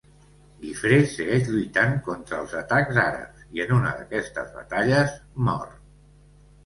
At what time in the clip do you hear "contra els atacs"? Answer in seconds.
2.07-2.99